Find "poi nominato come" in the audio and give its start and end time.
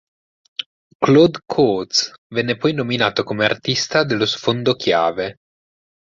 2.57-3.45